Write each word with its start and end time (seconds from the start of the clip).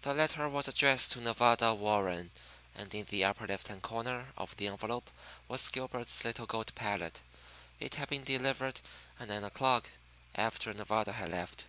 The 0.00 0.14
letter 0.14 0.48
was 0.48 0.68
addressed 0.68 1.12
to 1.12 1.20
Nevada 1.20 1.74
Warren; 1.74 2.30
and 2.74 2.94
in 2.94 3.04
the 3.10 3.24
upper 3.26 3.46
left 3.46 3.68
hand 3.68 3.82
corner 3.82 4.32
of 4.38 4.56
the 4.56 4.66
envelope 4.68 5.10
was 5.48 5.68
Gilbert's 5.68 6.24
little 6.24 6.46
gold 6.46 6.74
palette. 6.74 7.20
It 7.78 7.96
had 7.96 8.08
been 8.08 8.24
delivered 8.24 8.80
at 9.18 9.28
nine 9.28 9.44
o'clock, 9.44 9.90
after 10.34 10.72
Nevada 10.72 11.12
had 11.12 11.30
left. 11.32 11.66